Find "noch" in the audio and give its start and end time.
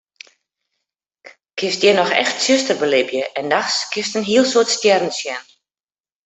1.99-2.15